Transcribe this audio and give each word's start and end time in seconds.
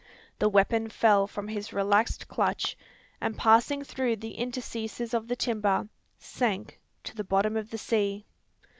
The 0.39 0.49
weapon 0.49 0.89
fell 0.89 1.27
from 1.27 1.47
his 1.47 1.71
relaxed 1.73 2.27
clutch; 2.27 2.75
and 3.21 3.37
passing 3.37 3.83
through 3.83 4.15
the 4.15 4.31
interstices 4.39 5.13
of 5.13 5.27
the 5.27 5.35
timber, 5.35 5.89
sank 6.17 6.79
to 7.03 7.15
the 7.15 7.23
bottom 7.23 7.55
of 7.55 7.69
the 7.69 7.77
sea! 7.77 8.25